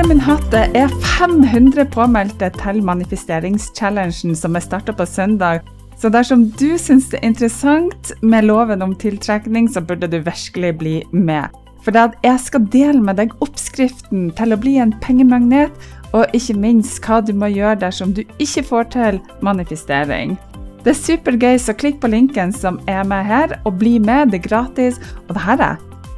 Herre 0.00 0.14
min 0.14 0.22
hatt, 0.24 0.46
det 0.48 0.78
er 0.80 0.92
500 1.20 1.84
påmeldte 1.92 2.46
til 2.54 2.78
manifesteringschallengen 2.88 4.32
som 4.32 4.56
er 4.56 4.62
starta 4.64 4.94
på 4.96 5.04
søndag. 5.04 5.60
Så 6.00 6.08
dersom 6.08 6.46
du 6.56 6.78
syns 6.80 7.10
det 7.12 7.18
er 7.18 7.28
interessant 7.28 8.08
med 8.24 8.46
loven 8.48 8.80
om 8.80 8.94
tiltrekning, 8.96 9.68
så 9.68 9.82
burde 9.84 10.08
du 10.08 10.16
virkelig 10.24 10.70
bli 10.80 10.94
med. 11.12 11.52
For 11.84 11.92
jeg 11.92 12.40
skal 12.40 12.64
dele 12.72 13.04
med 13.04 13.20
deg 13.20 13.36
oppskriften 13.44 14.30
til 14.40 14.56
å 14.56 14.60
bli 14.64 14.78
en 14.80 14.96
pengemagnet, 15.04 15.68
og 16.16 16.32
ikke 16.32 16.56
minst 16.56 17.04
hva 17.04 17.20
du 17.20 17.36
må 17.36 17.52
gjøre 17.52 17.82
dersom 17.84 18.16
du 18.16 18.24
ikke 18.40 18.64
får 18.72 18.90
til 18.96 19.22
manifestering. 19.44 20.38
Det 20.80 20.94
er 20.96 21.00
supergøy, 21.02 21.60
så 21.60 21.76
klikk 21.76 22.00
på 22.00 22.14
linken 22.16 22.56
som 22.56 22.80
er 22.88 23.04
med 23.04 23.28
her, 23.28 23.58
og 23.68 23.76
bli 23.84 23.98
med. 24.00 24.32
Det 24.32 24.40
er 24.40 24.48
gratis. 24.48 24.96
Og 25.28 25.36
det 25.36 25.44
her 25.44 25.66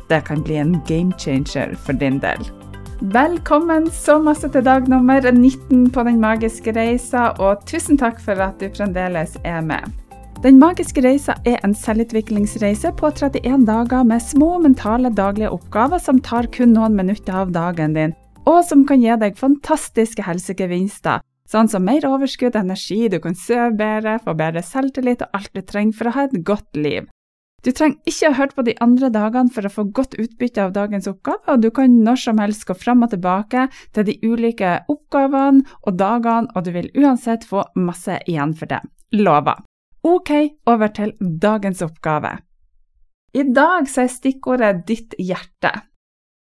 det 0.06 0.27
kan 0.30 0.46
bli 0.46 0.62
en 0.62 0.78
game 0.86 1.10
changer 1.19 1.74
for 1.83 1.98
din 1.98 2.22
del. 2.22 2.61
Velkommen 3.02 3.88
så 3.91 4.15
masse 4.23 4.47
til 4.55 4.62
dag 4.62 4.84
nummer 4.86 5.25
19 5.27 5.89
på 5.91 6.03
Den 6.06 6.20
magiske 6.22 6.70
reisa, 6.70 7.33
og 7.42 7.64
tusen 7.67 7.97
takk 7.98 8.20
for 8.22 8.39
at 8.39 8.61
du 8.62 8.69
fremdeles 8.70 9.33
er 9.42 9.59
med. 9.67 9.89
Den 10.44 10.61
magiske 10.61 11.03
reisa 11.03 11.34
er 11.42 11.56
en 11.67 11.75
selvutviklingsreise 11.75 12.92
på 12.94 13.11
31 13.11 13.67
dager 13.67 14.06
med 14.06 14.22
små 14.22 14.53
mentale 14.62 15.11
daglige 15.11 15.50
oppgaver 15.50 15.98
som 15.98 16.20
tar 16.22 16.47
kun 16.55 16.77
noen 16.77 16.94
minutter 16.94 17.41
av 17.41 17.50
dagen 17.50 17.97
din, 17.98 18.14
og 18.47 18.62
som 18.69 18.86
kan 18.86 19.03
gi 19.03 19.16
deg 19.19 19.34
fantastiske 19.41 20.22
helsegevinster, 20.22 21.27
sånn 21.50 21.72
som 21.75 21.83
mer 21.83 22.06
overskudd, 22.06 22.55
energi, 22.55 23.09
du 23.11 23.19
kan 23.19 23.34
sove 23.34 23.72
bedre, 23.83 24.20
få 24.22 24.37
bedre 24.39 24.62
selvtillit 24.62 25.27
og 25.27 25.41
alt 25.41 25.50
du 25.50 25.64
trenger 25.66 25.98
for 25.98 26.12
å 26.12 26.14
ha 26.20 26.28
et 26.31 26.39
godt 26.47 26.78
liv. 26.78 27.11
Du 27.62 27.70
trenger 27.70 28.10
ikke 28.10 28.30
ha 28.32 28.38
hørt 28.41 28.55
på 28.56 28.64
de 28.66 28.74
andre 28.82 29.08
dagene 29.14 29.52
for 29.55 29.66
å 29.66 29.70
få 29.70 29.84
godt 29.94 30.16
utbytte 30.18 30.64
av 30.64 30.72
dagens 30.74 31.06
oppgave, 31.06 31.44
og 31.46 31.62
du 31.62 31.70
kan 31.74 31.94
når 32.02 32.19
som 32.24 32.41
helst 32.42 32.66
gå 32.66 32.74
fram 32.74 33.04
og 33.06 33.12
tilbake 33.12 33.69
til 33.94 34.08
de 34.08 34.16
ulike 34.24 34.80
oppgavene 34.91 35.62
og 35.86 35.98
dagene, 36.00 36.50
og 36.56 36.66
du 36.66 36.72
vil 36.74 36.91
uansett 36.98 37.46
få 37.46 37.62
masse 37.78 38.19
igjen 38.27 38.56
for 38.58 38.70
det. 38.72 38.82
Lover. 39.14 39.62
Ok, 40.02 40.32
over 40.66 40.91
til 40.91 41.14
dagens 41.20 41.84
oppgave. 41.86 42.34
I 43.32 43.46
dag 43.46 43.86
så 43.88 44.02
er 44.02 44.10
stikkordet 44.12 44.82
ditt 44.88 45.14
hjerte. 45.22 45.70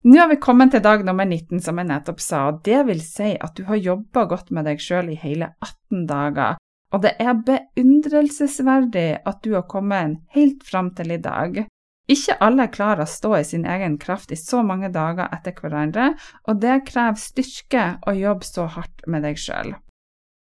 Nå 0.07 0.17
har 0.17 0.31
vi 0.31 0.39
kommet 0.41 0.71
til 0.73 0.81
dag 0.81 1.03
nummer 1.05 1.27
19, 1.27 1.59
som 1.61 1.77
jeg 1.77 1.91
nettopp 1.91 2.23
sa, 2.25 2.47
og 2.49 2.63
det 2.65 2.87
vil 2.89 3.03
si 3.05 3.35
at 3.35 3.59
du 3.59 3.67
har 3.67 3.83
jobba 3.83 4.25
godt 4.31 4.55
med 4.55 4.65
deg 4.71 4.81
sjøl 4.81 5.11
i 5.13 5.19
hele 5.19 5.51
18 5.59 6.07
dager. 6.09 6.57
Og 6.91 7.05
det 7.05 7.15
er 7.23 7.43
beundrelsesverdig 7.47 9.21
at 9.27 9.45
du 9.45 9.53
har 9.55 9.69
kommet 9.71 10.19
helt 10.35 10.65
fram 10.67 10.91
til 10.99 11.15
i 11.15 11.21
dag. 11.23 11.63
Ikke 12.11 12.35
alle 12.43 12.67
klarer 12.73 13.05
å 13.05 13.11
stå 13.11 13.37
i 13.39 13.45
sin 13.47 13.67
egen 13.69 13.95
kraft 14.03 14.33
i 14.35 14.39
så 14.39 14.65
mange 14.67 14.91
dager 14.91 15.31
etter 15.31 15.55
hverandre, 15.55 16.15
og 16.51 16.59
det 16.63 16.81
krever 16.89 17.21
styrke 17.23 17.85
å 18.03 18.17
jobbe 18.19 18.49
så 18.49 18.67
hardt 18.75 19.07
med 19.07 19.23
deg 19.27 19.39
sjøl. 19.39 19.77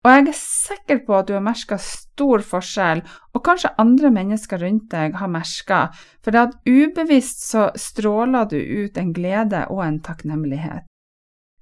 Og 0.05 0.11
jeg 0.11 0.25
er 0.29 0.37
sikker 0.37 0.99
på 1.07 1.15
at 1.17 1.29
du 1.29 1.37
har 1.37 1.45
merka 1.45 1.79
stor 1.81 2.43
forskjell, 2.45 3.01
og 3.33 3.45
kanskje 3.47 3.71
andre 3.81 4.11
mennesker 4.13 4.61
rundt 4.61 4.91
deg 4.93 5.15
har 5.17 5.31
merka, 5.33 5.79
for 6.21 6.35
det 6.35 6.43
at 6.43 6.59
ubevisst 6.67 7.47
så 7.47 7.71
stråler 7.79 8.51
du 8.51 8.59
ut 8.59 8.99
en 9.01 9.15
glede 9.17 9.63
og 9.73 9.81
en 9.87 10.03
takknemlighet. 10.05 10.85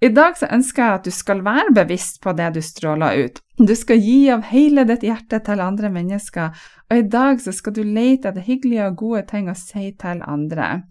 I 0.02 0.08
dag 0.10 0.34
så 0.34 0.48
ønsker 0.50 0.82
jeg 0.82 0.98
at 0.98 1.04
du 1.06 1.14
skal 1.14 1.44
være 1.46 1.72
bevisst 1.76 2.16
på 2.24 2.32
det 2.34 2.48
du 2.56 2.62
stråler 2.64 3.20
ut. 3.22 3.36
Du 3.54 3.74
skal 3.78 4.00
gi 4.02 4.32
av 4.34 4.48
hele 4.50 4.82
ditt 4.88 5.04
hjerte 5.06 5.38
til 5.46 5.62
andre 5.62 5.92
mennesker, 5.94 6.56
og 6.90 6.98
i 6.98 7.04
dag 7.06 7.38
så 7.44 7.54
skal 7.54 7.76
du 7.76 7.84
lete 7.86 8.32
etter 8.32 8.42
hyggelige 8.42 8.88
og 8.90 8.98
gode 9.04 9.22
ting 9.30 9.46
å 9.46 9.54
si 9.54 9.92
til 10.02 10.24
andre. 10.26 10.88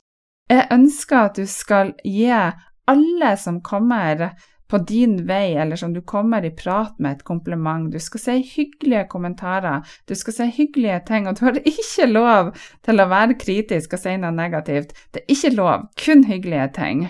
Jeg 0.48 0.70
ønsker 0.72 1.26
at 1.26 1.42
du 1.42 1.44
skal 1.48 1.92
gi 2.08 2.32
alle 2.32 3.36
som 3.40 3.60
kommer 3.60 4.32
på 4.72 4.80
din 4.88 5.20
vei, 5.28 5.58
eller 5.60 5.76
som 5.76 5.92
du 5.92 6.00
kommer 6.08 6.48
i 6.48 6.56
prat 6.56 6.96
med, 7.00 7.20
et 7.20 7.28
kompliment. 7.28 7.92
Du 7.92 8.00
skal 8.00 8.24
si 8.24 8.40
hyggelige 8.56 9.10
kommentarer, 9.12 9.84
du 10.08 10.16
skal 10.16 10.38
si 10.38 10.52
hyggelige 10.56 11.02
ting, 11.12 11.28
og 11.28 11.36
du 11.36 11.50
har 11.50 11.60
ikke 11.60 12.08
lov 12.08 12.54
til 12.88 13.04
å 13.04 13.12
være 13.12 13.36
kritisk 13.44 13.98
og 13.98 14.08
si 14.08 14.16
noe 14.16 14.32
negativt. 14.32 14.96
Det 15.12 15.26
er 15.26 15.36
ikke 15.36 15.58
lov, 15.60 15.90
kun 16.00 16.24
hyggelige 16.32 16.72
ting. 16.80 17.10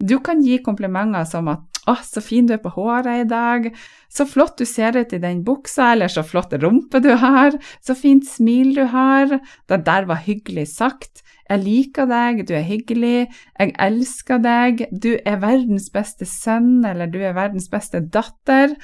Du 0.00 0.18
kan 0.20 0.42
gi 0.42 0.58
komplimenter 0.58 1.24
som 1.24 1.48
at 1.48 1.62
'Å, 1.84 1.98
så 2.00 2.22
fin 2.24 2.46
du 2.46 2.54
er 2.54 2.62
på 2.62 2.72
håret 2.72 3.20
i 3.20 3.28
dag', 3.28 3.68
'Så 4.08 4.24
flott 4.24 4.56
du 4.56 4.64
ser 4.64 4.96
ut 4.96 5.12
i 5.12 5.18
den 5.18 5.44
buksa', 5.44 5.92
eller 5.92 6.08
'Så 6.08 6.24
flott 6.24 6.52
rumpe 6.52 7.00
du 7.02 7.14
har', 7.16 7.58
'Så 7.82 7.94
fint 7.94 8.24
smil 8.24 8.74
du 8.74 8.86
har', 8.86 9.40
'Det 9.68 9.84
der 9.84 10.06
var 10.06 10.16
hyggelig 10.24 10.68
sagt', 10.68 11.22
'Jeg 11.50 11.64
liker 11.64 12.06
deg', 12.06 12.46
'Du 12.46 12.54
er 12.54 12.64
hyggelig', 12.64 13.28
'Jeg 13.60 13.74
elsker 13.78 14.38
deg', 14.38 14.86
'Du 14.98 15.18
er 15.26 15.36
verdens 15.36 15.90
beste 15.90 16.24
sønn', 16.24 16.86
eller 16.86 17.06
'Du 17.06 17.18
er 17.20 17.34
verdens 17.34 17.68
beste 17.68 18.00
datter'. 18.00 18.76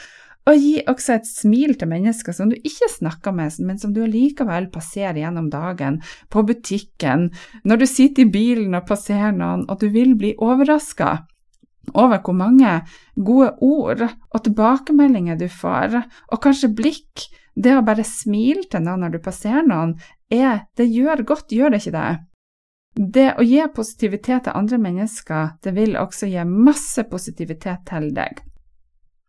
Og 0.48 0.56
gi 0.56 0.76
også 0.88 1.18
et 1.18 1.28
smil 1.28 1.74
til 1.78 1.90
mennesker 1.90 2.34
som 2.34 2.48
du 2.50 2.56
ikke 2.56 2.88
snakker 2.88 3.34
med, 3.36 3.58
men 3.66 3.78
som 3.78 3.92
du 3.94 4.00
likevel 4.08 4.70
passerer 4.72 5.18
gjennom 5.20 5.50
dagen, 5.52 6.00
på 6.32 6.44
butikken, 6.48 7.28
når 7.64 7.82
du 7.82 7.86
sitter 7.90 8.24
i 8.24 8.32
bilen 8.32 8.78
og 8.78 8.88
passerer 8.88 9.34
noen, 9.36 9.66
og 9.68 9.82
du 9.82 9.90
vil 9.92 10.16
bli 10.18 10.32
overraska 10.40 11.18
over 11.94 12.20
hvor 12.22 12.36
mange 12.36 12.72
gode 13.16 13.52
ord 13.64 14.02
og 14.06 14.42
tilbakemeldinger 14.44 15.38
du 15.40 15.48
får, 15.48 16.00
og 16.30 16.42
kanskje 16.42 16.72
blikk. 16.76 17.28
Det 17.60 17.74
å 17.76 17.84
bare 17.84 18.06
smile 18.06 18.62
til 18.70 18.84
noen 18.84 19.02
når 19.04 19.16
du 19.16 19.22
passerer 19.24 19.66
noen, 19.66 19.96
er, 20.32 20.66
det 20.78 20.86
gjør 20.86 21.24
godt, 21.26 21.50
gjør 21.52 21.74
det 21.74 21.82
ikke 21.82 21.96
det? 21.96 22.10
Det 22.94 23.26
å 23.38 23.44
gi 23.46 23.64
positivitet 23.74 24.46
til 24.46 24.56
andre 24.56 24.78
mennesker, 24.82 25.56
det 25.62 25.74
vil 25.76 25.98
også 25.98 26.30
gi 26.30 26.46
masse 26.46 27.04
positivitet 27.10 27.84
til 27.90 28.08
deg. 28.14 28.40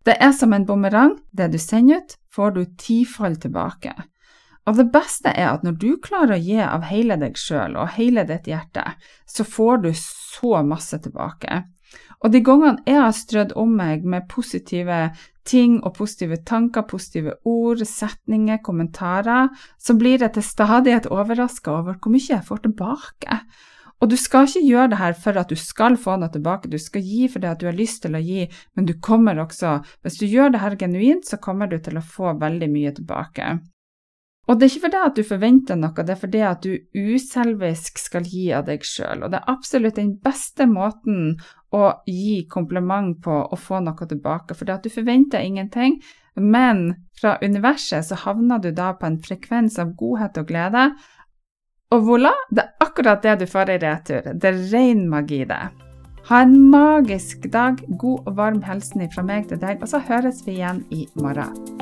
Det 0.06 0.16
er 0.18 0.32
som 0.34 0.54
en 0.54 0.66
bumerang. 0.66 1.18
Det 1.32 1.52
du 1.54 1.60
sender 1.62 2.02
ut, 2.02 2.16
får 2.34 2.56
du 2.56 2.64
tifold 2.78 3.42
tilbake. 3.44 3.94
Og 4.70 4.78
det 4.78 4.88
beste 4.94 5.34
er 5.34 5.50
at 5.56 5.64
når 5.66 5.78
du 5.82 5.92
klarer 6.04 6.36
å 6.36 6.42
gi 6.42 6.60
av 6.62 6.86
hele 6.90 7.18
deg 7.22 7.38
sjøl 7.38 7.78
og 7.82 7.96
hele 7.98 8.24
ditt 8.30 8.50
hjerte, 8.50 8.84
så 9.26 9.46
får 9.46 9.82
du 9.86 9.92
så 9.98 10.62
masse 10.66 11.02
tilbake. 11.02 11.64
Og 12.22 12.34
de 12.34 12.44
gangene 12.46 12.84
jeg 12.86 13.02
har 13.02 13.16
strødd 13.18 13.56
om 13.58 13.74
meg 13.78 14.06
med 14.06 14.30
positive 14.30 15.10
ting 15.50 15.80
og 15.82 15.96
positive 15.98 16.38
tanker, 16.46 16.86
positive 16.86 17.34
ord, 17.50 17.82
setninger, 17.88 18.62
kommentarer, 18.62 19.50
så 19.82 19.98
blir 19.98 20.22
jeg 20.22 20.36
til 20.36 20.46
stadighet 20.46 21.10
overraska 21.10 21.74
over 21.80 21.98
hvor 21.98 22.14
mye 22.14 22.30
jeg 22.30 22.46
får 22.46 22.62
tilbake. 22.68 23.40
Og 24.02 24.10
du 24.10 24.18
skal 24.18 24.48
ikke 24.48 24.64
gjøre 24.66 24.92
det 24.92 24.98
her 24.98 25.14
for 25.14 25.38
at 25.38 25.52
du 25.52 25.58
skal 25.60 25.98
få 26.02 26.16
noe 26.18 26.32
tilbake, 26.34 26.72
du 26.72 26.80
skal 26.82 27.04
gi 27.06 27.28
fordi 27.30 27.50
at 27.52 27.60
du 27.62 27.68
har 27.70 27.78
lyst 27.78 28.02
til 28.06 28.18
å 28.18 28.24
gi, 28.24 28.48
men 28.76 28.88
du 28.90 28.96
kommer 28.98 29.38
også, 29.44 29.78
hvis 30.02 30.18
du 30.18 30.26
gjør 30.26 30.56
det 30.56 30.64
her 30.64 30.78
genuint, 30.80 31.28
så 31.28 31.38
kommer 31.42 31.70
du 31.70 31.78
til 31.78 32.00
å 32.00 32.06
få 32.06 32.34
veldig 32.42 32.72
mye 32.72 32.96
tilbake. 32.98 33.52
Og 34.50 34.58
det 34.58 34.66
er 34.66 34.72
ikke 34.72 34.86
fordi 34.88 35.02
at 35.06 35.20
du 35.20 35.22
forventer 35.24 35.78
noe, 35.78 36.04
det 36.04 36.16
er 36.16 36.20
fordi 36.20 36.42
at 36.44 36.66
du 36.66 36.72
uselvisk 36.98 38.02
skal 38.02 38.26
gi 38.26 38.48
av 38.58 38.66
deg 38.68 38.82
sjøl. 38.84 39.22
Og 39.22 39.30
det 39.32 39.38
er 39.38 39.54
absolutt 39.54 40.00
den 40.02 40.16
beste 40.26 40.66
måten 40.68 41.38
å 41.72 41.84
gi 42.10 42.42
kompliment 42.52 43.22
på 43.24 43.38
og 43.46 43.62
få 43.62 43.84
noe 43.86 44.10
tilbake, 44.10 44.58
fordi 44.58 44.74
at 44.74 44.84
du 44.84 44.92
forventer 44.92 45.46
ingenting, 45.46 46.02
men 46.42 46.88
fra 47.22 47.38
universet 47.44 48.10
så 48.10 48.18
havner 48.26 48.60
du 48.64 48.72
da 48.74 48.96
på 48.98 49.06
en 49.06 49.22
frekvens 49.22 49.78
av 49.80 49.94
godhet 50.00 50.42
og 50.42 50.50
glede 50.50 50.90
og 51.92 52.06
voilà, 52.08 52.32
det 52.56 52.64
akkurat 52.92 53.22
det 53.24 53.36
du 53.36 53.48
får 53.48 53.70
i 53.70 53.78
retur. 53.82 54.34
Det 54.34 54.50
er 54.52 54.66
ren 54.74 55.08
magi, 55.10 55.46
det. 55.46 55.62
Ha 56.30 56.42
en 56.46 56.58
magisk 56.70 57.48
dag. 57.52 57.80
God 57.98 58.28
og 58.28 58.36
varm 58.38 58.62
hilsen 58.68 59.08
fra 59.16 59.24
meg 59.26 59.48
til 59.50 59.62
deg, 59.62 59.82
og 59.82 59.90
så 59.90 60.04
høres 60.12 60.44
vi 60.46 60.60
igjen 60.60 60.84
i 60.92 61.08
morgen. 61.16 61.81